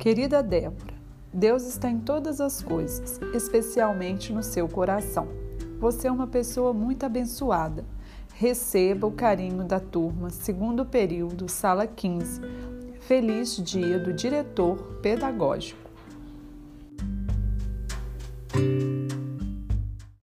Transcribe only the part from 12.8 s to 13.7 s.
Feliz